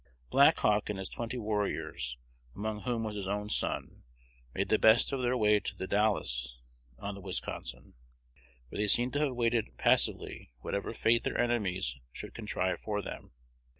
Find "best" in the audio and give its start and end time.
4.79-5.11